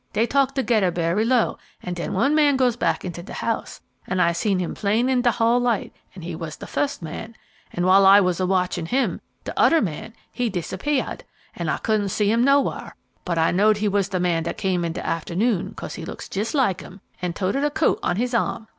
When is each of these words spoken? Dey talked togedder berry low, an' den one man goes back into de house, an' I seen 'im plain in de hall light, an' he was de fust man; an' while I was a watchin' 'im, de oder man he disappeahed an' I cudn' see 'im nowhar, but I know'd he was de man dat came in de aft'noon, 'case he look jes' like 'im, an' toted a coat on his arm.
Dey 0.13 0.25
talked 0.25 0.55
togedder 0.55 0.91
berry 0.91 1.23
low, 1.23 1.59
an' 1.83 1.93
den 1.93 2.13
one 2.13 2.33
man 2.33 2.57
goes 2.57 2.75
back 2.75 3.05
into 3.05 3.21
de 3.21 3.33
house, 3.33 3.81
an' 4.07 4.19
I 4.19 4.31
seen 4.31 4.59
'im 4.59 4.73
plain 4.73 5.07
in 5.09 5.21
de 5.21 5.29
hall 5.29 5.59
light, 5.59 5.93
an' 6.15 6.23
he 6.23 6.35
was 6.35 6.57
de 6.57 6.65
fust 6.65 7.03
man; 7.03 7.35
an' 7.71 7.85
while 7.85 8.03
I 8.07 8.19
was 8.19 8.39
a 8.39 8.47
watchin' 8.47 8.87
'im, 8.87 9.21
de 9.43 9.53
oder 9.63 9.79
man 9.79 10.13
he 10.31 10.49
disappeahed 10.49 11.23
an' 11.55 11.69
I 11.69 11.77
cudn' 11.77 12.09
see 12.09 12.31
'im 12.31 12.43
nowhar, 12.43 12.95
but 13.25 13.37
I 13.37 13.51
know'd 13.51 13.77
he 13.77 13.87
was 13.87 14.09
de 14.09 14.19
man 14.19 14.41
dat 14.41 14.57
came 14.57 14.83
in 14.83 14.93
de 14.93 15.03
aft'noon, 15.05 15.75
'case 15.77 15.93
he 15.93 16.03
look 16.03 16.23
jes' 16.35 16.55
like 16.55 16.81
'im, 16.81 17.01
an' 17.21 17.33
toted 17.33 17.63
a 17.63 17.69
coat 17.69 17.99
on 18.01 18.15
his 18.15 18.33
arm. 18.33 18.67